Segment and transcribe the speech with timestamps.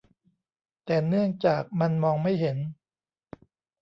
[0.85, 2.57] แต่เนื่องจากมันมองไม่เห็น